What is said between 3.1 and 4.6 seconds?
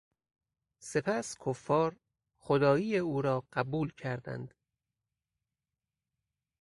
را قبول کردند.